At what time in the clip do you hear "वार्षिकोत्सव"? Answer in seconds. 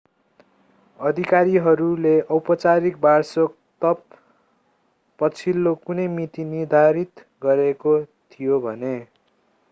3.01-3.99